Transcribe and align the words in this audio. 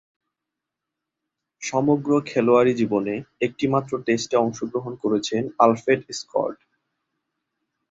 সমগ্র 1.61 2.09
খেলোয়াড়ী 2.25 2.73
জীবনে 2.73 3.13
একটিমাত্র 3.41 3.91
টেস্টে 4.05 4.35
অংশগ্রহণ 4.37 4.93
করেছেন 5.03 5.43
আলফ্রেড 5.59 6.01
স্কট। 6.11 6.55